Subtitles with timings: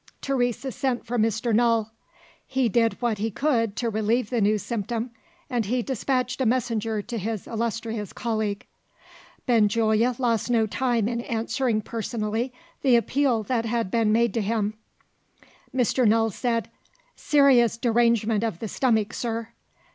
[0.19, 1.53] Teresa sent for Mr.
[1.53, 1.91] Null.
[2.47, 5.11] He did what he could to relieve the new symptom;
[5.47, 8.65] and he despatched a messenger to his illustrious colleague.
[9.45, 12.51] Benjulia lost no time in answering personally
[12.81, 14.73] the appeal that had been made to him.
[15.71, 16.07] Mr.
[16.07, 16.71] Null said,
[17.15, 19.49] "Serious derangement of the stomach, sir."